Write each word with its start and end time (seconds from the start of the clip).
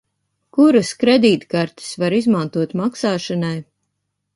Kuras 0.57 0.93
kredītkartes 1.03 1.93
var 2.05 2.19
izmantot 2.23 2.77
maksāšanai? 2.85 3.57